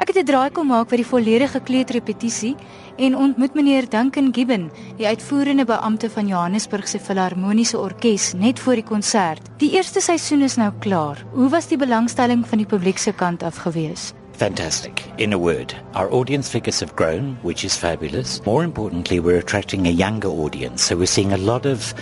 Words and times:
Ek 0.00 0.08
het 0.08 0.16
'n 0.16 0.24
draai 0.24 0.50
kom 0.50 0.66
maak 0.66 0.88
by 0.88 0.96
die 0.96 1.04
volledige 1.06 1.60
kleuterrepetisie 1.60 2.56
en 2.96 3.16
ontmoet 3.16 3.54
meneer 3.54 3.88
Duncan 3.88 4.30
Gibbon, 4.32 4.70
die 4.96 5.06
uitvoerende 5.06 5.64
beampte 5.64 6.10
van 6.10 6.26
Johannesburg 6.26 6.88
se 6.88 6.98
Filharmoniese 6.98 7.78
Orkees 7.78 8.32
net 8.32 8.58
voor 8.60 8.74
die 8.74 8.84
konsert. 8.84 9.42
Die 9.58 9.72
eerste 9.72 10.00
seisoen 10.00 10.42
is 10.42 10.56
nou 10.56 10.72
klaar. 10.78 11.24
Hoe 11.32 11.48
was 11.48 11.68
die 11.68 11.76
belangstelling 11.76 12.46
van 12.46 12.58
die 12.58 12.66
publiek 12.66 12.98
se 12.98 13.12
kant 13.12 13.42
af 13.42 13.56
gewees? 13.56 14.12
Fantastic. 14.40 15.02
In 15.16 15.34
a 15.34 15.38
word, 15.38 15.76
our 15.92 16.08
audience 16.08 16.48
figures 16.48 16.80
have 16.80 16.94
grown, 16.94 17.36
which 17.42 17.62
is 17.62 17.76
fabulous. 17.76 18.40
More 18.46 18.64
importantly, 18.64 19.20
we're 19.20 19.38
attracting 19.38 19.86
a 19.86 19.90
younger 19.90 20.30
audience. 20.30 20.82
So 20.82 20.96
we're 20.96 21.12
seeing 21.12 21.34
a 21.34 21.36
lot 21.36 21.66
of 21.66 21.92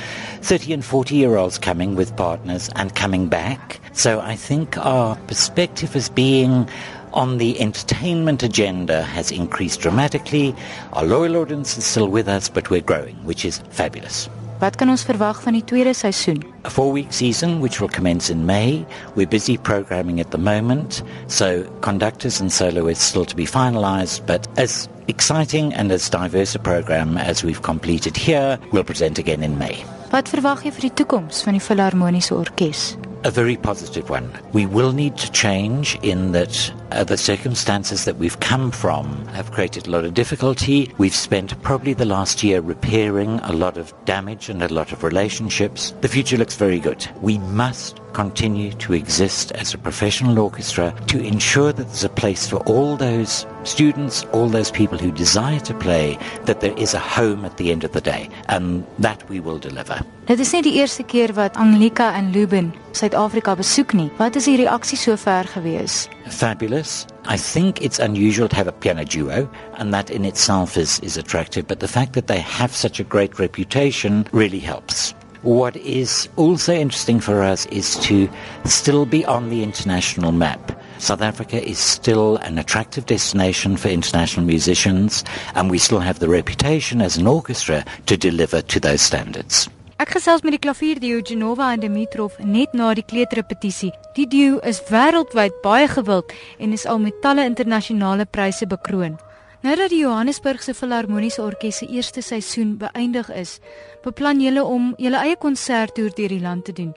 30 0.42 0.72
and 0.74 0.84
40 0.84 1.16
year 1.16 1.36
olds 1.36 1.58
coming 1.58 1.96
with 1.96 2.14
partners 2.14 2.70
and 2.76 2.94
coming 2.94 3.26
back. 3.26 3.80
So 3.92 4.20
I 4.20 4.36
think 4.36 4.76
our 4.76 5.16
perspective 5.26 5.96
as 5.96 6.08
being 6.08 6.68
on 7.12 7.38
the 7.38 7.58
entertainment 7.60 8.42
agenda 8.42 9.02
has 9.02 9.30
increased 9.30 9.80
dramatically. 9.80 10.54
Our 10.92 11.04
loyal 11.04 11.36
audience 11.36 11.78
is 11.78 11.84
still 11.84 12.08
with 12.08 12.28
us, 12.28 12.48
but 12.48 12.70
we're 12.70 12.80
growing, 12.80 13.16
which 13.24 13.44
is 13.44 13.58
fabulous. 13.70 14.28
Wat 14.58 14.74
kan 14.74 14.90
ons 14.90 15.04
verwag 15.06 15.38
van 15.44 15.54
die 15.54 15.62
tweede 15.62 15.92
seisoen? 15.94 16.42
A 16.66 16.70
four 16.70 16.90
week 16.90 17.12
season, 17.12 17.60
which 17.60 17.78
will 17.80 17.88
commence 17.88 18.28
in 18.28 18.44
May. 18.44 18.84
We're 19.14 19.30
busy 19.30 19.56
programming 19.56 20.18
at 20.18 20.32
the 20.32 20.38
moment, 20.38 21.02
so 21.28 21.62
conductors 21.80 22.40
and 22.40 22.50
soloists 22.50 23.04
still 23.04 23.24
to 23.24 23.36
be 23.36 23.46
finalized, 23.46 24.26
but 24.26 24.48
as 24.58 24.88
exciting 25.06 25.72
and 25.74 25.92
as 25.92 26.10
diverse 26.10 26.56
a 26.56 26.58
program 26.58 27.16
as 27.16 27.44
we've 27.44 27.62
completed 27.62 28.16
here, 28.16 28.58
we'll 28.72 28.82
present 28.82 29.18
again 29.18 29.44
in 29.44 29.58
May. 29.58 29.78
Wat 30.10 30.26
verwag 30.26 30.66
jy 30.66 30.74
vir 30.74 30.88
die 30.88 30.96
toekoms 31.04 31.44
van 31.46 31.54
die 31.54 31.62
Filharmoniese 31.62 32.34
Orkees? 32.34 32.96
A 33.24 33.30
very 33.30 33.56
positive 33.56 34.10
one. 34.10 34.32
We 34.52 34.66
will 34.66 34.92
need 34.92 35.16
to 35.18 35.30
change 35.32 35.98
in 36.02 36.32
that 36.32 36.72
uh, 36.92 37.04
the 37.04 37.16
circumstances 37.16 38.04
that 38.04 38.16
we've 38.16 38.38
come 38.40 38.70
from 38.70 39.26
have 39.28 39.52
created 39.52 39.86
a 39.86 39.90
lot 39.90 40.04
of 40.04 40.14
difficulty. 40.14 40.92
We've 40.98 41.14
spent 41.14 41.60
probably 41.62 41.94
the 41.94 42.04
last 42.04 42.42
year 42.42 42.60
repairing 42.60 43.40
a 43.40 43.52
lot 43.52 43.76
of 43.76 43.92
damage 44.04 44.48
and 44.48 44.62
a 44.62 44.72
lot 44.72 44.92
of 44.92 45.02
relationships. 45.02 45.94
The 46.00 46.08
future 46.08 46.36
looks 46.36 46.56
very 46.56 46.80
good. 46.80 47.06
We 47.20 47.38
must 47.38 48.00
continue 48.12 48.72
to 48.72 48.92
exist 48.92 49.52
as 49.52 49.74
a 49.74 49.78
professional 49.78 50.38
orchestra 50.38 50.94
to 51.06 51.20
ensure 51.20 51.72
that 51.72 51.84
there's 51.84 52.04
a 52.04 52.08
place 52.08 52.46
for 52.46 52.56
all 52.66 52.96
those 52.96 53.46
students, 53.64 54.24
all 54.32 54.48
those 54.48 54.70
people 54.70 54.98
who 54.98 55.10
desire 55.10 55.60
to 55.60 55.74
play, 55.74 56.18
that 56.44 56.60
there 56.60 56.76
is 56.76 56.94
a 56.94 56.98
home 56.98 57.44
at 57.44 57.56
the 57.56 57.70
end 57.70 57.84
of 57.84 57.92
the 57.92 58.00
day. 58.00 58.28
And 58.48 58.86
that 58.98 59.28
we 59.28 59.40
will 59.40 59.58
deliver. 59.58 60.00
Dit 60.26 60.40
is 60.40 60.52
nie 60.52 60.60
die 60.62 60.74
eerste 60.76 61.04
keer 61.08 61.32
wat 61.32 61.56
Aglika 61.56 62.10
en 62.12 62.32
Liuben 62.34 62.72
Suid-Afrika 62.92 63.54
besoek 63.56 63.94
nie. 63.94 64.10
Wat 64.18 64.36
is 64.36 64.44
die 64.44 64.58
reaksie 64.60 64.98
sover 64.98 65.48
gewees? 65.54 66.08
Fabulous. 66.28 67.06
I 67.28 67.36
think 67.36 67.80
it's 67.80 67.98
unusual 67.98 68.48
to 68.48 68.56
have 68.56 68.66
a 68.66 68.72
piano 68.72 69.04
duo, 69.04 69.48
and 69.78 69.94
that 69.94 70.10
in 70.10 70.24
itself 70.24 70.76
is, 70.76 70.98
is 71.00 71.16
attractive, 71.16 71.66
but 71.66 71.80
the 71.80 71.88
fact 71.88 72.12
that 72.14 72.26
they 72.26 72.40
have 72.40 72.74
such 72.74 73.00
a 73.00 73.04
great 73.04 73.38
reputation 73.38 74.26
really 74.32 74.58
helps. 74.58 75.14
What 75.42 75.76
is 75.76 76.28
also 76.36 76.74
interesting 76.74 77.20
for 77.20 77.42
us 77.42 77.66
is 77.66 77.96
to 78.00 78.28
still 78.64 79.06
be 79.06 79.24
on 79.24 79.50
the 79.50 79.62
international 79.62 80.32
map. 80.32 80.72
South 80.98 81.22
Africa 81.22 81.62
is 81.62 81.78
still 81.78 82.38
an 82.38 82.58
attractive 82.58 83.06
destination 83.06 83.76
for 83.76 83.88
international 83.88 84.44
musicians, 84.44 85.22
and 85.54 85.70
we 85.70 85.78
still 85.78 86.00
have 86.00 86.18
the 86.18 86.28
reputation 86.28 87.00
as 87.00 87.16
an 87.16 87.28
orchestra 87.28 87.84
to 88.06 88.16
deliver 88.16 88.62
to 88.62 88.80
those 88.80 89.00
standards. 89.00 89.68
Ek 89.98 90.10
gesels 90.14 90.44
met 90.46 90.54
die 90.54 90.62
klavierduo 90.62 91.22
Genova 91.26 91.72
en 91.74 91.80
Dimitrov 91.82 92.36
net 92.38 92.74
na 92.74 92.92
die 92.94 93.02
kleuterrepetisie. 93.02 93.90
Die 94.14 94.26
duo 94.30 94.58
is 94.66 94.78
wêreldwyd 94.90 95.56
baie 95.62 95.88
gewild 95.90 96.34
en 96.58 96.74
is 96.74 96.86
al 96.86 96.98
met 97.02 97.18
talle 97.22 97.46
internasionale 97.46 98.26
pryse 98.26 98.66
bekroon. 98.66 99.18
Nou 99.60 99.74
dat 99.74 99.90
die 99.90 100.04
Johannesburgse 100.04 100.70
Filharmoniese 100.74 101.42
Orkees 101.42 101.80
se 101.80 101.86
eerste 101.90 102.22
seisoen 102.22 102.76
beëindig 102.78 103.30
is, 103.34 103.56
beplan 104.04 104.38
julle 104.40 104.62
om 104.62 104.92
julle 105.02 105.18
eie 105.18 105.36
konserttoer 105.36 106.12
deur 106.14 106.30
die 106.30 106.42
land 106.44 106.64
te 106.64 106.72
doen. 106.72 106.92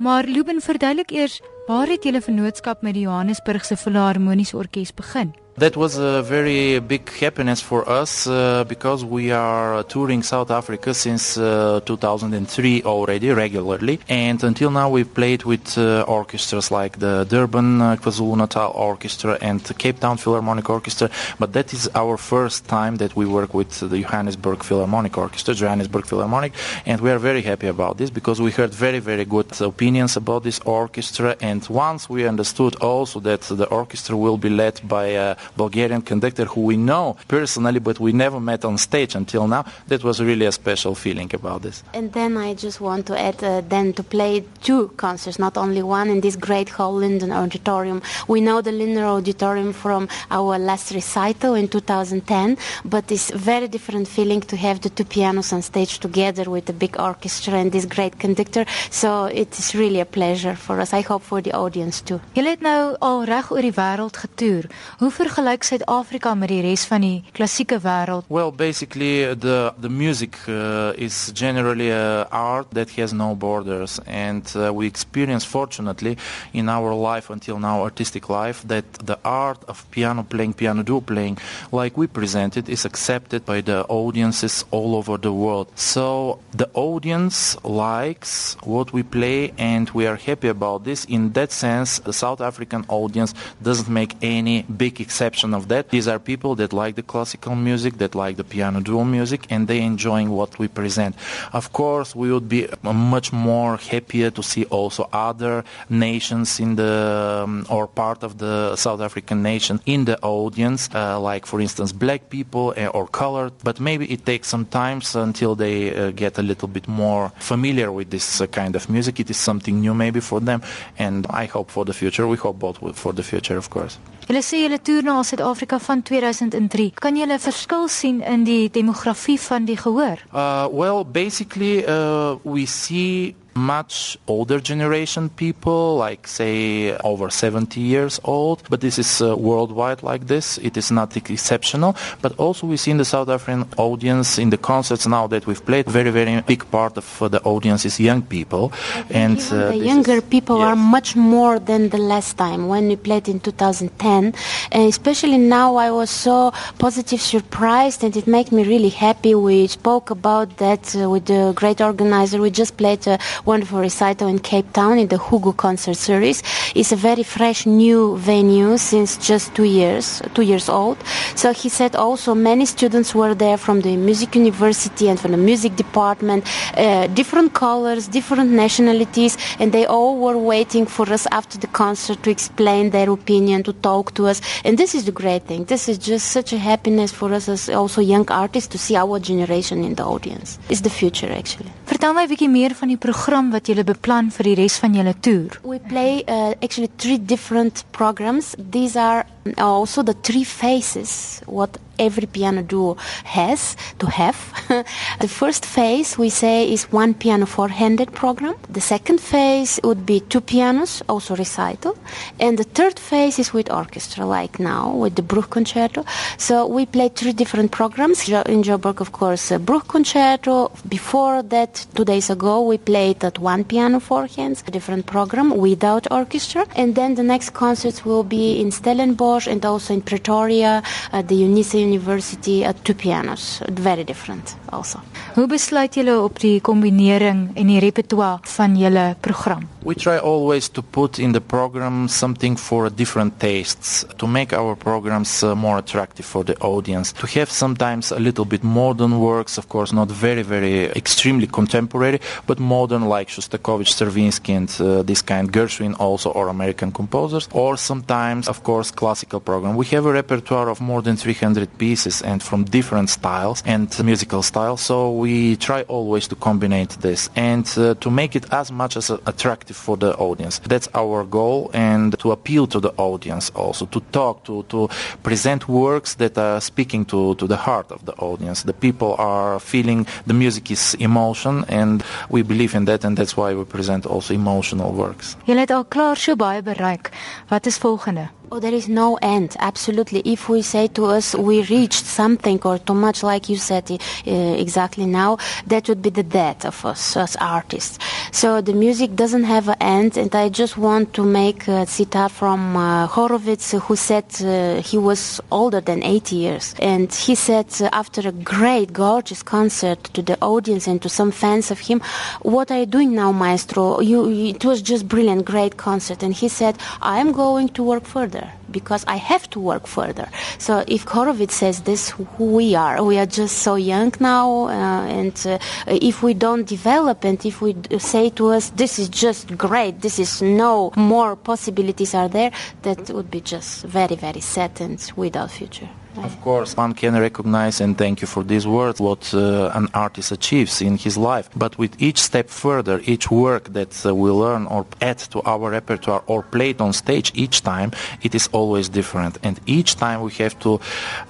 Maar 0.00 0.24
Luben 0.24 0.62
verduidelik 0.64 1.12
eers, 1.12 1.40
waar 1.66 1.90
het 1.92 2.08
julle 2.08 2.22
vennootskap 2.24 2.80
met 2.82 2.96
die 2.96 3.04
Johannesburgse 3.04 3.76
Filharmoniese 3.76 4.56
Orkees 4.56 4.94
begin? 4.94 5.34
That 5.58 5.76
was 5.76 5.98
a 5.98 6.22
very 6.22 6.78
big 6.78 7.10
happiness 7.10 7.60
for 7.60 7.88
us 7.88 8.28
uh, 8.28 8.62
because 8.68 9.04
we 9.04 9.32
are 9.32 9.82
touring 9.82 10.22
South 10.22 10.52
Africa 10.52 10.94
since 10.94 11.36
uh, 11.36 11.80
2003 11.84 12.84
already 12.84 13.30
regularly, 13.32 13.98
and 14.08 14.44
until 14.44 14.70
now 14.70 14.88
we've 14.88 15.12
played 15.12 15.42
with 15.42 15.76
uh, 15.76 16.02
orchestras 16.02 16.70
like 16.70 17.00
the 17.00 17.26
Durban 17.28 17.82
uh, 17.82 17.96
KwaZulu-Natal 17.96 18.70
Orchestra 18.70 19.36
and 19.40 19.60
Cape 19.78 19.98
Town 19.98 20.16
Philharmonic 20.16 20.70
Orchestra. 20.70 21.10
But 21.40 21.52
that 21.54 21.72
is 21.72 21.90
our 21.92 22.16
first 22.16 22.68
time 22.68 22.98
that 22.98 23.16
we 23.16 23.26
work 23.26 23.52
with 23.52 23.80
the 23.80 24.02
Johannesburg 24.02 24.62
Philharmonic 24.62 25.18
Orchestra, 25.18 25.54
Johannesburg 25.54 26.06
Philharmonic, 26.06 26.52
and 26.86 27.00
we 27.00 27.10
are 27.10 27.18
very 27.18 27.42
happy 27.42 27.66
about 27.66 27.98
this 27.98 28.10
because 28.10 28.40
we 28.40 28.52
heard 28.52 28.72
very 28.72 29.00
very 29.00 29.24
good 29.24 29.60
opinions 29.60 30.16
about 30.16 30.44
this 30.44 30.60
orchestra, 30.60 31.36
and 31.40 31.66
once 31.68 32.08
we 32.08 32.28
understood 32.28 32.76
also 32.76 33.18
that 33.18 33.40
the 33.40 33.66
orchestra 33.66 34.16
will 34.16 34.38
be 34.38 34.50
led 34.50 34.80
by 34.86 35.06
a 35.06 35.36
Bulgarian 35.56 36.02
conductor 36.02 36.44
who 36.44 36.62
we 36.62 36.76
know 36.76 37.16
personally, 37.28 37.80
but 37.80 37.98
we 38.00 38.12
never 38.12 38.40
met 38.40 38.64
on 38.64 38.78
stage 38.78 39.14
until 39.14 39.46
now. 39.46 39.64
That 39.88 40.02
was 40.04 40.20
really 40.20 40.46
a 40.46 40.52
special 40.52 40.94
feeling 40.94 41.30
about 41.34 41.62
this. 41.62 41.82
And 41.94 42.12
then 42.12 42.36
I 42.36 42.54
just 42.54 42.80
want 42.80 43.06
to 43.06 43.18
add 43.18 43.42
uh, 43.42 43.62
then 43.68 43.92
to 43.94 44.02
play 44.02 44.44
two 44.62 44.88
concerts, 44.96 45.38
not 45.38 45.56
only 45.56 45.82
one, 45.82 46.08
in 46.10 46.20
this 46.20 46.36
great 46.36 46.68
hall, 46.68 46.94
Linder 46.94 47.32
Auditorium. 47.32 48.02
We 48.26 48.40
know 48.40 48.60
the 48.60 48.72
Linder 48.72 49.04
Auditorium 49.04 49.72
from 49.72 50.08
our 50.30 50.58
last 50.58 50.92
recital 50.92 51.54
in 51.54 51.68
2010, 51.68 52.56
but 52.84 53.10
it's 53.10 53.30
very 53.30 53.68
different 53.68 54.08
feeling 54.08 54.40
to 54.42 54.56
have 54.56 54.80
the 54.80 54.90
two 54.90 55.04
pianos 55.04 55.52
on 55.52 55.62
stage 55.62 55.98
together 55.98 56.50
with 56.50 56.66
the 56.66 56.72
big 56.72 56.98
orchestra 56.98 57.54
and 57.54 57.72
this 57.72 57.86
great 57.86 58.18
conductor. 58.18 58.64
So 58.90 59.26
it 59.26 59.58
is 59.58 59.74
really 59.74 60.00
a 60.00 60.04
pleasure 60.06 60.54
for 60.54 60.80
us. 60.80 60.92
I 60.92 61.02
hope 61.02 61.22
for 61.22 61.40
the 61.40 61.52
audience 61.52 62.00
too. 62.02 62.20
Julle 62.34 62.54
het 62.54 62.60
nou 62.64 62.96
al 63.00 63.24
reg 63.28 63.50
oor 63.52 63.64
die 63.64 63.74
wêreld 63.74 64.16
getoer. 64.16 64.68
Hoe 64.98 65.10
vergelyk 65.38 65.62
Suid-Afrika 65.62 66.32
met 66.34 66.50
die 66.50 66.62
res 66.64 66.82
van 66.88 67.02
die 67.04 67.22
klassieke 67.36 67.78
wêreld? 67.82 68.26
Well, 68.28 68.50
basically, 68.50 69.34
the 69.38 69.72
the 69.78 69.88
music 69.88 70.36
uh, 70.48 70.92
is 70.96 71.30
generally 71.34 71.90
a 71.90 72.26
art 72.30 72.66
that 72.74 72.90
has 72.96 73.12
no 73.12 73.34
borders, 73.34 74.00
and 74.06 74.42
uh, 74.56 74.72
we 74.72 74.86
experience, 74.86 75.44
fortunately, 75.46 76.16
in 76.52 76.68
our 76.68 76.94
life 76.94 77.30
until 77.30 77.58
now, 77.58 77.82
artistic 77.82 78.28
life, 78.28 78.66
that 78.66 78.84
the 79.04 79.18
art 79.22 79.62
of 79.68 79.86
piano 79.90 80.24
playing, 80.24 80.54
piano 80.54 80.82
duo 80.82 81.00
playing, 81.00 81.38
like 81.70 81.96
we 81.96 82.06
presented, 82.06 82.68
is 82.68 82.84
accepted 82.84 83.44
by 83.44 83.60
the 83.60 83.84
audiences 83.88 84.64
all 84.70 84.96
over 84.96 85.16
the 85.18 85.32
world. 85.32 85.68
So 85.76 86.40
the 86.50 86.68
audience 86.74 87.56
likes 87.62 88.56
what 88.64 88.92
we 88.92 89.02
play, 89.02 89.52
and 89.56 89.88
we 89.90 90.06
are 90.06 90.16
happy 90.16 90.48
about 90.48 90.84
this. 90.84 91.04
In 91.04 91.32
that 91.32 91.52
sense, 91.52 92.00
the 92.00 92.12
South 92.12 92.40
African 92.40 92.84
audience 92.88 93.34
doesn't 93.62 93.88
make 93.88 94.16
any 94.20 94.62
big 94.62 95.00
exception 95.00 95.17
of 95.20 95.68
that. 95.68 95.90
These 95.90 96.06
are 96.06 96.18
people 96.18 96.54
that 96.56 96.72
like 96.72 96.94
the 96.94 97.02
classical 97.02 97.54
music, 97.56 97.98
that 97.98 98.14
like 98.14 98.36
the 98.36 98.44
piano 98.44 98.80
duo 98.80 99.04
music, 99.04 99.46
and 99.50 99.66
they 99.66 99.80
enjoying 99.80 100.30
what 100.30 100.58
we 100.58 100.68
present. 100.68 101.16
Of 101.52 101.72
course, 101.72 102.14
we 102.14 102.32
would 102.32 102.48
be 102.48 102.68
much 102.82 103.32
more 103.32 103.76
happier 103.76 104.30
to 104.30 104.42
see 104.42 104.64
also 104.66 105.08
other 105.12 105.64
nations 105.90 106.60
in 106.60 106.76
the 106.76 107.42
um, 107.44 107.66
or 107.68 107.86
part 107.86 108.22
of 108.22 108.38
the 108.38 108.76
South 108.76 109.00
African 109.00 109.42
nation 109.42 109.80
in 109.86 110.04
the 110.04 110.18
audience, 110.22 110.88
uh, 110.94 111.18
like 111.20 111.46
for 111.46 111.60
instance 111.60 111.92
black 111.92 112.30
people 112.30 112.74
uh, 112.76 112.86
or 112.86 113.06
colored. 113.08 113.52
But 113.64 113.80
maybe 113.80 114.04
it 114.06 114.24
takes 114.24 114.48
some 114.48 114.66
time 114.66 115.00
until 115.14 115.54
they 115.54 115.94
uh, 115.94 116.10
get 116.10 116.38
a 116.38 116.42
little 116.42 116.68
bit 116.68 116.86
more 116.88 117.30
familiar 117.38 117.90
with 117.90 118.10
this 118.10 118.40
uh, 118.40 118.46
kind 118.46 118.76
of 118.76 118.88
music. 118.88 119.20
It 119.20 119.30
is 119.30 119.36
something 119.36 119.80
new 119.80 119.94
maybe 119.94 120.20
for 120.20 120.40
them, 120.40 120.62
and 120.98 121.26
I 121.30 121.46
hope 121.46 121.70
for 121.70 121.84
the 121.84 121.92
future. 121.92 122.26
We 122.26 122.36
hope 122.36 122.58
both 122.58 122.78
for 122.96 123.12
the 123.12 123.22
future, 123.22 123.56
of 123.56 123.70
course. 123.70 123.98
Julle 124.28 124.42
sê 124.44 124.58
julle 124.60 124.76
toer 124.76 125.06
na 125.06 125.22
Suid-Afrika 125.24 125.78
van 125.80 126.02
2003. 126.04 126.90
Kan 127.00 127.16
jy 127.16 127.24
'n 127.24 127.38
verskil 127.40 127.88
sien 127.88 128.20
in 128.20 128.44
die 128.44 128.68
demografie 128.68 129.40
van 129.40 129.64
die 129.64 129.76
gehoor? 129.76 130.20
Uh, 130.34 130.68
well, 130.70 131.00
basically, 131.02 131.80
uh, 131.88 132.36
we 132.44 132.66
see 132.66 133.34
much 133.58 134.16
older 134.26 134.60
generation 134.60 135.28
people, 135.28 135.96
like 135.96 136.26
say 136.26 136.96
over 136.98 137.30
70 137.30 137.80
years 137.80 138.20
old. 138.24 138.62
But 138.70 138.80
this 138.80 138.98
is 138.98 139.20
uh, 139.20 139.36
worldwide 139.36 140.02
like 140.02 140.26
this. 140.26 140.58
It 140.58 140.76
is 140.76 140.90
not 140.90 141.16
exceptional. 141.16 141.96
But 142.22 142.38
also 142.38 142.66
we 142.66 142.76
see 142.76 142.90
in 142.90 142.98
the 142.98 143.04
South 143.04 143.28
African 143.28 143.68
audience 143.76 144.38
in 144.38 144.50
the 144.50 144.58
concerts 144.58 145.06
now 145.06 145.26
that 145.28 145.46
we've 145.46 145.64
played, 145.64 145.86
very 145.86 146.10
very 146.10 146.40
big 146.42 146.70
part 146.70 146.96
of 146.96 147.22
uh, 147.22 147.28
the 147.28 147.42
audience 147.42 147.84
is 147.84 148.00
young 148.00 148.22
people, 148.22 148.72
and 149.10 149.38
uh, 149.52 149.68
the 149.68 149.76
younger 149.76 150.18
is, 150.18 150.24
people 150.24 150.58
yes. 150.58 150.66
are 150.66 150.76
much 150.76 151.16
more 151.16 151.58
than 151.58 151.88
the 151.88 151.98
last 151.98 152.36
time 152.36 152.68
when 152.68 152.88
we 152.88 152.96
played 152.96 153.28
in 153.28 153.40
2010. 153.40 154.34
And 154.72 154.88
especially 154.88 155.38
now, 155.38 155.76
I 155.76 155.90
was 155.90 156.10
so 156.10 156.52
positive 156.78 157.20
surprised, 157.20 158.04
and 158.04 158.16
it 158.16 158.26
made 158.26 158.52
me 158.52 158.64
really 158.64 158.90
happy. 158.90 159.34
We 159.34 159.66
spoke 159.66 160.10
about 160.10 160.56
that 160.58 160.94
uh, 160.94 161.10
with 161.10 161.26
the 161.26 161.52
great 161.54 161.80
organizer. 161.80 162.40
We 162.40 162.50
just 162.50 162.76
played 162.76 163.06
uh, 163.06 163.18
wonderful 163.48 163.80
recital 163.80 164.28
in 164.28 164.38
Cape 164.38 164.70
Town 164.74 164.98
in 164.98 165.08
the 165.08 165.18
Hugo 165.18 165.52
concert 165.52 165.96
series. 165.96 166.42
It's 166.74 166.92
a 166.92 166.96
very 166.96 167.22
fresh 167.22 167.64
new 167.64 168.18
venue 168.18 168.76
since 168.76 169.16
just 169.16 169.54
two 169.54 169.64
years, 169.64 170.20
two 170.34 170.42
years 170.42 170.68
old. 170.68 170.98
So 171.34 171.54
he 171.54 171.70
said 171.70 171.96
also 171.96 172.34
many 172.34 172.66
students 172.66 173.14
were 173.14 173.34
there 173.34 173.56
from 173.56 173.80
the 173.80 173.96
music 173.96 174.36
university 174.36 175.08
and 175.08 175.18
from 175.18 175.30
the 175.32 175.42
music 175.50 175.76
department, 175.76 176.44
uh, 176.76 177.06
different 177.20 177.54
colors, 177.54 178.06
different 178.06 178.50
nationalities, 178.50 179.38
and 179.58 179.72
they 179.72 179.86
all 179.86 180.18
were 180.18 180.36
waiting 180.36 180.84
for 180.84 181.10
us 181.10 181.26
after 181.32 181.56
the 181.56 181.68
concert 181.68 182.22
to 182.24 182.30
explain 182.30 182.90
their 182.90 183.08
opinion, 183.10 183.62
to 183.62 183.72
talk 183.72 184.12
to 184.14 184.26
us. 184.26 184.42
And 184.66 184.76
this 184.76 184.94
is 184.94 185.06
the 185.06 185.16
great 185.22 185.44
thing. 185.44 185.64
This 185.64 185.88
is 185.88 185.96
just 185.96 186.32
such 186.36 186.52
a 186.52 186.58
happiness 186.58 187.10
for 187.12 187.32
us 187.32 187.48
as 187.48 187.70
also 187.70 188.02
young 188.02 188.30
artists 188.30 188.68
to 188.74 188.78
see 188.78 188.94
our 188.94 189.18
generation 189.18 189.84
in 189.84 189.94
the 189.94 190.04
audience. 190.04 190.58
It's 190.68 190.82
the 190.82 190.90
future 190.90 191.32
actually. 191.32 191.72
Vertel 191.88 192.12
my 192.12 192.24
'n 192.26 192.28
bietjie 192.28 192.50
meer 192.52 192.74
van 192.76 192.90
die 192.92 193.00
program 193.00 193.46
wat 193.50 193.66
julle 193.66 193.84
beplan 193.84 194.26
vir 194.30 194.44
die 194.44 194.56
res 194.58 194.76
van 194.76 194.92
julle 194.92 195.14
toer. 195.24 195.54
We 195.64 195.78
play 195.88 196.22
uh, 196.28 196.52
actually 196.60 196.90
three 196.96 197.16
different 197.16 197.84
programs. 197.96 198.54
These 198.70 199.00
are 199.00 199.24
also 199.56 200.02
the 200.02 200.14
three 200.20 200.44
phases 200.44 201.40
what 201.46 201.78
every 201.98 202.26
piano 202.26 202.62
duo 202.62 202.96
has 203.24 203.76
to 203.98 204.06
have. 204.06 204.36
the 205.20 205.28
first 205.28 205.66
phase 205.66 206.16
we 206.18 206.30
say 206.30 206.70
is 206.70 206.92
one 206.92 207.14
piano 207.14 207.46
four-handed 207.46 208.12
program. 208.12 208.54
The 208.68 208.80
second 208.80 209.20
phase 209.20 209.80
would 209.84 210.04
be 210.06 210.20
two 210.20 210.40
pianos, 210.40 211.02
also 211.08 211.36
recital, 211.36 211.96
and 212.38 212.58
the 212.58 212.64
third 212.64 212.98
phase 212.98 213.38
is 213.38 213.52
with 213.52 213.70
orchestra, 213.70 214.24
like 214.24 214.58
now 214.58 214.94
with 214.94 215.14
the 215.16 215.22
Bruch 215.22 215.50
concerto. 215.50 216.04
So 216.36 216.66
we 216.66 216.86
play 216.86 217.08
three 217.08 217.32
different 217.32 217.72
programs 217.72 218.28
in 218.28 218.62
Joburg, 218.62 219.00
of 219.00 219.12
course, 219.12 219.50
uh, 219.50 219.58
Bruch 219.58 219.88
concerto. 219.88 220.70
Before 220.88 221.42
that, 221.42 221.86
two 221.94 222.04
days 222.04 222.30
ago, 222.30 222.62
we 222.62 222.78
played 222.78 223.24
at 223.24 223.38
one 223.38 223.64
piano 223.64 224.00
four 224.00 224.26
hands, 224.26 224.62
a 224.66 224.70
different 224.70 225.06
program 225.06 225.56
without 225.56 226.10
orchestra, 226.10 226.66
and 226.76 226.94
then 226.94 227.14
the 227.14 227.22
next 227.22 227.50
concerts 227.50 228.04
will 228.04 228.24
be 228.24 228.60
in 228.60 228.70
Stellenbosch 228.70 229.46
and 229.46 229.64
also 229.64 229.94
in 229.94 230.02
Pretoria 230.02 230.82
at 231.12 231.28
the 231.28 231.42
UNISA 231.42 231.87
University 231.88 232.64
at 232.64 232.84
two 232.84 232.94
pianos. 232.94 233.60
Very 233.72 234.04
different 234.04 234.56
also. 234.70 235.00
Hoe 235.34 235.46
besluit 235.46 235.94
julle 235.94 236.18
op 236.20 236.38
die 236.40 236.60
kombinering 236.60 237.48
en 237.54 237.66
die 237.66 237.80
repertoire 237.80 238.38
van 238.56 238.76
julle 238.76 239.16
program? 239.20 239.66
We 239.88 239.94
try 239.94 240.18
always 240.18 240.68
to 240.68 240.82
put 240.82 241.18
in 241.18 241.32
the 241.32 241.40
program 241.40 242.08
something 242.08 242.58
for 242.58 242.90
different 242.90 243.38
tastes 243.38 244.04
to 244.16 244.26
make 244.26 244.52
our 244.52 244.76
programs 244.76 245.42
uh, 245.42 245.54
more 245.54 245.78
attractive 245.78 246.26
for 246.26 246.44
the 246.44 246.56
audience. 246.60 247.12
To 247.12 247.26
have 247.26 247.50
sometimes 247.50 248.12
a 248.12 248.18
little 248.18 248.44
bit 248.44 248.62
modern 248.62 249.18
works, 249.18 249.56
of 249.56 249.68
course, 249.68 249.94
not 249.94 250.10
very, 250.10 250.42
very 250.42 250.90
extremely 250.96 251.46
contemporary, 251.46 252.20
but 252.46 252.58
modern 252.58 253.08
like 253.08 253.28
Shostakovich, 253.30 253.92
Stravinsky, 253.94 254.52
and 254.52 254.68
uh, 254.80 255.02
this 255.02 255.22
kind, 255.22 255.50
Gershwin 255.52 255.94
also, 255.98 256.30
or 256.32 256.48
American 256.48 256.92
composers, 256.92 257.48
or 257.52 257.76
sometimes, 257.76 258.48
of 258.48 258.62
course, 258.62 258.90
classical 258.90 259.40
program. 259.40 259.76
We 259.76 259.86
have 259.86 260.04
a 260.06 260.12
repertoire 260.12 260.68
of 260.68 260.80
more 260.80 261.02
than 261.02 261.16
300 261.16 261.77
pieces 261.78 262.22
and 262.22 262.42
from 262.42 262.64
different 262.64 263.10
styles 263.10 263.62
and 263.66 263.88
musical 264.04 264.42
styles, 264.42 264.80
so 264.80 265.12
we 265.12 265.56
try 265.56 265.82
always 265.82 266.28
to 266.28 266.34
combine 266.34 266.88
this 267.00 267.30
and 267.36 267.66
uh, 267.78 267.94
to 267.94 268.10
make 268.10 268.36
it 268.36 268.52
as 268.52 268.70
much 268.70 268.96
as 268.96 269.10
attractive 269.10 269.76
for 269.76 269.96
the 269.96 270.14
audience. 270.16 270.58
That's 270.58 270.88
our 270.94 271.24
goal 271.24 271.70
and 271.72 272.18
to 272.18 272.32
appeal 272.32 272.66
to 272.68 272.80
the 272.80 272.92
audience 272.96 273.50
also, 273.54 273.86
to 273.86 274.00
talk, 274.12 274.44
to, 274.44 274.64
to 274.68 274.88
present 275.22 275.68
works 275.68 276.14
that 276.16 276.36
are 276.36 276.60
speaking 276.60 277.04
to, 277.06 277.34
to 277.36 277.46
the 277.46 277.56
heart 277.56 277.92
of 277.92 278.04
the 278.04 278.14
audience. 278.18 278.62
The 278.64 278.72
people 278.72 279.14
are 279.18 279.60
feeling 279.60 280.06
the 280.26 280.34
music 280.34 280.70
is 280.70 280.94
emotion 280.98 281.64
and 281.68 282.02
we 282.28 282.42
believe 282.42 282.74
in 282.74 282.84
that 282.86 283.04
and 283.04 283.16
that's 283.16 283.36
why 283.36 283.54
we 283.54 283.64
present 283.64 284.06
also 284.06 284.34
emotional 284.34 284.92
works. 284.92 285.36
Julle 285.44 285.60
het 285.60 285.70
al 285.70 285.84
klaar 285.84 286.16
so 286.16 286.36
baie 286.36 286.62
bereik. 286.62 287.10
Wat 287.48 287.66
is 287.66 287.78
volgende? 287.78 288.28
Oh, 288.50 288.60
there 288.60 288.72
is 288.72 288.88
no 288.88 289.18
end. 289.20 289.56
Absolutely. 289.58 290.20
If 290.24 290.48
we 290.48 290.62
say 290.62 290.86
to 290.88 291.04
us 291.04 291.34
we 291.34 291.64
reached 291.64 292.06
something 292.06 292.58
or 292.64 292.78
too 292.78 292.94
much, 292.94 293.22
like 293.22 293.50
you 293.50 293.56
said 293.58 293.90
uh, 293.90 294.30
exactly 294.32 295.04
now, 295.04 295.36
that 295.66 295.86
would 295.86 296.00
be 296.00 296.08
the 296.08 296.22
death 296.22 296.64
of 296.64 296.82
us 296.86 297.14
as 297.18 297.36
artists. 297.36 297.98
So 298.32 298.62
the 298.62 298.72
music 298.72 299.14
doesn't 299.14 299.44
have 299.44 299.68
an 299.68 299.76
end, 299.82 300.16
and 300.16 300.34
I 300.34 300.48
just 300.48 300.78
want 300.78 301.12
to 301.14 301.24
make 301.24 301.68
a 301.68 301.84
citat 301.84 302.30
from 302.30 302.74
uh, 302.74 303.06
Horowitz, 303.06 303.72
who 303.72 303.96
said 303.96 304.24
uh, 304.40 304.80
he 304.80 304.96
was 304.96 305.42
older 305.50 305.82
than 305.82 306.02
80 306.02 306.36
years, 306.36 306.74
and 306.78 307.12
he 307.12 307.34
said 307.34 307.66
uh, 307.82 307.90
after 307.92 308.26
a 308.26 308.32
great, 308.32 308.94
gorgeous 308.94 309.42
concert 309.42 310.02
to 310.14 310.22
the 310.22 310.38
audience 310.40 310.86
and 310.86 311.02
to 311.02 311.10
some 311.10 311.32
fans 311.32 311.70
of 311.70 311.80
him, 311.80 312.00
"What 312.40 312.70
are 312.70 312.78
you 312.78 312.86
doing 312.86 313.14
now, 313.14 313.30
maestro? 313.30 314.00
You, 314.00 314.30
it 314.30 314.64
was 314.64 314.80
just 314.80 315.06
brilliant, 315.06 315.44
great 315.44 315.76
concert." 315.76 316.22
And 316.22 316.32
he 316.32 316.48
said, 316.48 316.78
"I 317.02 317.18
am 317.18 317.32
going 317.32 317.68
to 317.70 317.82
work 317.82 318.04
further." 318.04 318.37
Further 318.38 318.52
because 318.70 319.04
I 319.08 319.16
have 319.16 319.48
to 319.50 319.60
work 319.60 319.86
further. 319.86 320.28
So 320.58 320.84
if 320.86 321.04
Horowitz 321.04 321.54
says 321.54 321.82
this, 321.82 322.10
who 322.10 322.44
we 322.44 322.74
are, 322.74 323.02
we 323.02 323.18
are 323.18 323.26
just 323.26 323.58
so 323.58 323.76
young 323.76 324.12
now, 324.20 324.68
uh, 324.68 325.06
and 325.06 325.46
uh, 325.46 325.58
if 325.86 326.22
we 326.22 326.34
don't 326.34 326.66
develop 326.66 327.24
and 327.24 327.44
if 327.44 327.60
we 327.60 327.76
say 327.98 328.30
to 328.30 328.48
us, 328.48 328.70
this 328.70 328.98
is 328.98 329.08
just 329.08 329.56
great, 329.56 330.00
this 330.02 330.18
is 330.18 330.42
no 330.42 330.92
more 330.96 331.36
possibilities 331.36 332.14
are 332.14 332.28
there, 332.28 332.52
that 332.82 333.10
would 333.10 333.30
be 333.30 333.40
just 333.40 333.84
very, 333.84 334.16
very 334.16 334.40
sad 334.40 334.80
and 334.80 335.12
without 335.16 335.50
future. 335.50 335.88
Of 336.24 336.40
course, 336.42 336.76
one 336.76 336.94
can 336.94 337.14
recognize 337.18 337.80
and 337.80 337.96
thank 337.96 338.20
you 338.20 338.26
for 338.26 338.42
these 338.42 338.66
words 338.66 339.00
what 339.00 339.32
uh, 339.34 339.70
an 339.74 339.88
artist 339.94 340.32
achieves 340.32 340.80
in 340.82 340.96
his 340.96 341.16
life. 341.16 341.48
But 341.54 341.78
with 341.78 342.00
each 342.02 342.18
step 342.18 342.48
further, 342.48 343.00
each 343.04 343.30
work 343.30 343.72
that 343.72 343.92
uh, 344.04 344.14
we 344.14 344.30
learn 344.30 344.66
or 344.66 344.86
add 345.00 345.18
to 345.32 345.42
our 345.42 345.70
repertoire 345.70 346.22
or 346.26 346.42
play 346.42 346.70
it 346.70 346.80
on 346.80 346.92
stage, 346.92 347.32
each 347.34 347.62
time 347.62 347.92
it 348.22 348.34
is 348.34 348.48
always 348.52 348.88
different. 348.88 349.38
And 349.42 349.60
each 349.66 349.96
time 349.96 350.22
we 350.22 350.32
have 350.42 350.58
to 350.60 350.80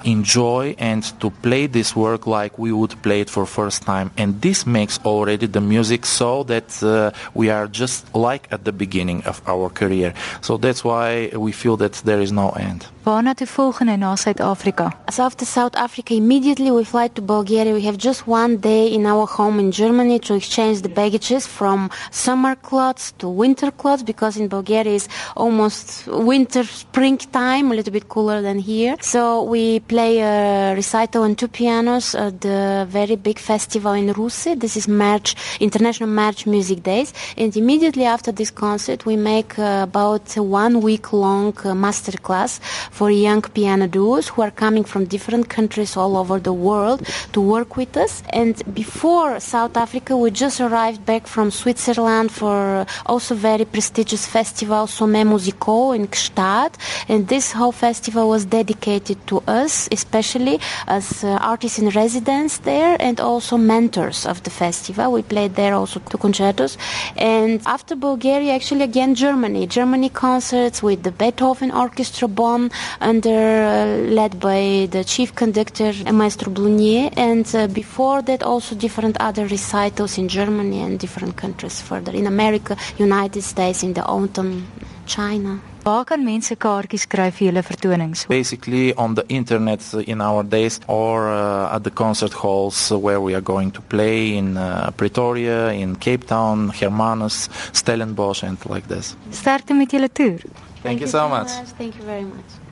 enjoy 0.05 0.75
and 0.79 1.03
to 1.21 1.31
play 1.31 1.67
this 1.67 1.95
work 1.95 2.27
like 2.27 2.59
we 2.59 2.73
would 2.73 3.01
play 3.03 3.21
it 3.21 3.31
for 3.31 3.47
first 3.47 3.83
time. 3.83 4.11
And 4.17 4.41
this 4.41 4.67
makes 4.67 4.99
already 5.05 5.47
the 5.47 5.61
music 5.61 6.07
so 6.07 6.45
that 6.45 6.83
uh, 6.83 7.11
we 7.35 7.51
are 7.51 7.67
just 7.67 8.15
like 8.15 8.49
at 8.51 8.65
the 8.65 8.73
beginning 8.73 9.23
of 9.25 9.43
our 9.47 9.69
career. 9.69 10.15
So 10.41 10.57
that's 10.57 10.83
why 10.85 11.31
we 11.35 11.53
feel 11.53 11.77
that 11.79 11.95
there 12.05 12.21
is 12.21 12.33
no 12.33 12.51
end. 12.51 12.87
Waarna 13.09 13.35
toe 13.35 13.47
volgende 13.47 13.97
na 13.97 14.17
Suid-Afrika? 14.17 14.78
So 15.11 15.25
after 15.25 15.45
South 15.45 15.75
Africa, 15.75 16.15
immediately 16.15 16.71
we 16.71 16.85
fly 16.85 17.09
to 17.09 17.23
Bulgaria. 17.23 17.73
We 17.75 17.83
have 17.83 17.99
just 17.99 18.27
one 18.27 18.59
day 18.59 18.87
in 18.97 19.07
our 19.07 19.27
home 19.27 19.59
in 19.59 19.73
Germany 19.73 20.19
to 20.27 20.35
exchange 20.35 20.83
the 20.83 20.89
baggages 20.89 21.47
from 21.47 21.91
summer 22.11 22.55
clothes 22.55 23.13
to 23.19 23.29
winter 23.29 23.71
clothes 23.71 24.03
because 24.03 24.37
in 24.37 24.47
Bulgaria 24.49 24.95
is 25.01 25.09
almost 25.37 26.07
winter, 26.07 26.65
springtime, 26.65 27.73
a 27.73 27.75
little 27.75 27.93
bit 27.93 28.09
cooler 28.09 28.41
than 28.43 28.59
here. 28.59 28.95
So 29.01 29.43
we 29.43 29.81
play 29.81 30.13
a 30.21 30.75
recital 30.75 31.23
on 31.25 31.35
two 31.35 31.49
pianos 31.49 32.15
at 32.15 32.41
the 32.41 32.87
very 32.89 33.17
big 33.17 33.39
festival 33.39 33.93
in 33.93 34.13
Ruse. 34.13 34.49
This 34.65 34.77
is 34.77 34.87
March, 34.87 35.35
International 35.61 36.09
March 36.09 36.47
Music 36.47 36.83
Days. 36.83 37.13
And 37.37 37.57
immediately 37.57 38.05
after 38.05 38.31
this 38.31 38.51
concert, 38.51 39.07
we 39.07 39.17
make 39.17 39.59
uh, 39.59 39.87
about 39.89 40.37
one 40.37 40.81
week 40.83 41.13
long 41.13 41.55
uh, 41.65 41.75
master 41.75 42.17
class 42.19 42.61
for 42.91 43.11
young 43.11 43.43
piano 43.43 43.87
duos 43.89 44.29
who 44.29 44.43
are 44.43 44.51
coming 44.59 44.85
from 44.93 45.03
different 45.07 45.47
countries 45.49 45.97
all 45.97 46.13
over 46.17 46.37
the 46.49 46.57
world 46.69 47.01
to 47.35 47.41
work 47.55 47.71
with 47.81 47.97
us. 47.97 48.23
And 48.41 48.55
before 48.75 49.31
South 49.55 49.75
Africa, 49.85 50.13
we 50.23 50.29
just 50.45 50.59
arrived 50.61 51.03
back 51.07 51.25
from 51.35 51.47
Switzerland 51.63 52.29
for 52.41 52.85
also 53.07 53.33
very 53.51 53.65
prestigious 53.65 54.25
festival 54.27 54.83
Sommet 54.87 55.27
Musical 55.35 55.93
in 55.93 56.05
Gstaad. 56.15 56.73
And 57.09 57.29
this 57.29 57.47
whole 57.53 57.77
festival 57.87 58.25
was 58.35 58.43
dedicated 58.59 59.19
to 59.31 59.37
us, 59.47 59.89
especially 59.99 60.57
as 60.99 61.23
uh, 61.23 61.29
artists 61.53 61.79
in 61.79 61.89
residence 62.03 62.59
there 62.71 62.97
and 63.07 63.17
also 63.21 63.57
mentors 63.57 64.27
of 64.27 64.43
the 64.43 64.51
festival. 64.65 65.13
We 65.13 65.23
played 65.35 65.55
there 65.55 65.75
also 65.81 66.01
two 66.11 66.19
concertos. 66.27 66.77
And 67.17 67.61
after 67.67 67.95
Bulgaria, 68.09 68.53
actually 68.59 68.85
again 68.93 69.15
Germany. 69.15 69.63
Germany 69.79 70.11
concerts 70.27 70.83
with 70.83 71.01
the 71.07 71.13
Beethoven 71.21 71.71
Orchestra 71.85 72.27
Bonn 72.39 72.63
under 73.01 73.41
uh, 73.75 73.87
led 74.19 74.33
by 74.41 74.48
the 74.91 75.05
chief 75.05 75.35
conductor 75.35 75.93
Maestro 76.13 76.51
Blunier, 76.51 77.11
and 77.17 77.47
uh, 77.55 77.67
before 77.69 78.23
that 78.23 78.43
also 78.43 78.75
different 78.75 79.17
other 79.21 79.47
recitals 79.47 80.19
in 80.19 80.29
Germany 80.29 80.81
and 80.81 80.99
different 80.99 81.37
countries 81.37 81.81
further 81.81 82.13
in 82.13 82.27
America, 82.27 82.77
United 82.99 83.43
States, 83.43 83.83
in 83.83 83.93
the 83.95 84.05
autumn, 84.05 84.67
China. 85.07 85.61
Waar 85.83 86.05
kan 86.05 86.25
mense 86.25 86.57
kaartjies 86.57 87.07
kry 87.09 87.31
vir 87.31 87.47
julle 87.47 87.63
vertonings? 87.63 88.27
Basically 88.29 88.95
on 88.95 89.15
the 89.15 89.25
internet 89.29 89.81
in 90.05 90.21
our 90.21 90.43
days 90.45 90.81
or 90.87 91.29
uh, 91.33 91.75
at 91.75 91.85
the 91.85 91.91
concert 91.91 92.33
halls 92.33 92.91
where 92.91 93.21
we 93.21 93.35
are 93.35 93.41
going 93.41 93.73
to 93.73 93.81
play 93.81 94.37
in 94.37 94.57
uh, 94.57 94.91
Pretoria, 94.97 95.73
in 95.73 95.97
Cape 95.97 96.27
Town, 96.27 96.71
Hermanus, 96.71 97.49
Stellenbosch 97.73 98.43
and 98.43 98.59
like 98.67 98.89
this. 98.89 99.17
Sterkte 99.31 99.73
met 99.75 99.93
julle 99.93 100.09
toer. 100.13 100.41
Thank, 100.41 100.83
Thank 100.83 101.01
you 101.01 101.07
so, 101.07 101.19
so 101.19 101.29
much. 101.29 101.49
much. 101.49 101.69
Thank 101.79 101.97
you 101.97 102.05
very 102.05 102.25
much. 102.25 102.68